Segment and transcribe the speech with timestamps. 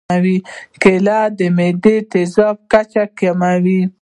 [0.81, 3.81] کېله د معدې د تیزابیت کچه کموي.